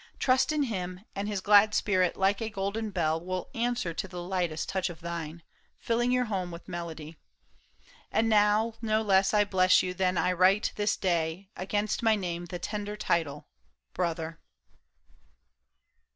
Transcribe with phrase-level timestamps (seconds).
[0.17, 1.05] Trust in him.
[1.15, 4.99] And his glad spirit like a golden bell Will answer to the lightest touch of
[5.01, 5.43] thine.
[5.77, 7.17] Filling your home with melody.
[8.11, 12.45] And now No less I bless you that I write this day Against my name
[12.45, 13.45] the tender title
[13.93, 14.39] Brother."